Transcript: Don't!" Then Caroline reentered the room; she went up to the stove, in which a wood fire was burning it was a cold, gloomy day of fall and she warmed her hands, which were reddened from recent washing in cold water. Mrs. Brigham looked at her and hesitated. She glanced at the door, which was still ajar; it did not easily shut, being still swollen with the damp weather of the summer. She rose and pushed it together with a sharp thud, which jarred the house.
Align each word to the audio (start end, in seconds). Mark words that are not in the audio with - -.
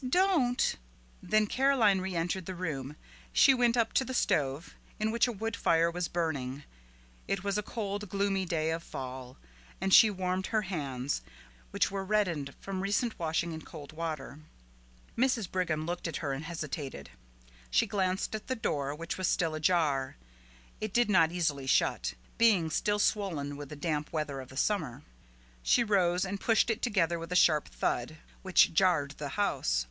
Don't!" 0.09 0.77
Then 1.21 1.45
Caroline 1.45 2.01
reentered 2.01 2.47
the 2.47 2.55
room; 2.55 2.95
she 3.31 3.53
went 3.53 3.77
up 3.77 3.93
to 3.93 4.03
the 4.03 4.15
stove, 4.15 4.73
in 4.99 5.11
which 5.11 5.27
a 5.27 5.31
wood 5.31 5.55
fire 5.55 5.91
was 5.91 6.07
burning 6.07 6.63
it 7.27 7.43
was 7.43 7.55
a 7.55 7.61
cold, 7.61 8.09
gloomy 8.09 8.43
day 8.43 8.71
of 8.71 8.81
fall 8.81 9.37
and 9.79 9.93
she 9.93 10.09
warmed 10.09 10.47
her 10.47 10.63
hands, 10.63 11.21
which 11.69 11.91
were 11.91 12.03
reddened 12.03 12.55
from 12.59 12.81
recent 12.81 13.19
washing 13.19 13.51
in 13.51 13.61
cold 13.61 13.91
water. 13.93 14.39
Mrs. 15.15 15.47
Brigham 15.51 15.85
looked 15.85 16.07
at 16.07 16.15
her 16.17 16.33
and 16.33 16.45
hesitated. 16.45 17.11
She 17.69 17.85
glanced 17.85 18.33
at 18.33 18.47
the 18.47 18.55
door, 18.55 18.95
which 18.95 19.19
was 19.19 19.27
still 19.27 19.53
ajar; 19.53 20.15
it 20.79 20.93
did 20.95 21.11
not 21.11 21.31
easily 21.31 21.67
shut, 21.67 22.15
being 22.39 22.71
still 22.71 22.97
swollen 22.97 23.55
with 23.55 23.69
the 23.69 23.75
damp 23.75 24.11
weather 24.11 24.41
of 24.41 24.49
the 24.49 24.57
summer. 24.57 25.03
She 25.61 25.83
rose 25.83 26.25
and 26.25 26.41
pushed 26.41 26.71
it 26.71 26.81
together 26.81 27.19
with 27.19 27.31
a 27.31 27.35
sharp 27.35 27.67
thud, 27.67 28.17
which 28.41 28.73
jarred 28.73 29.11
the 29.19 29.29
house. 29.37 29.79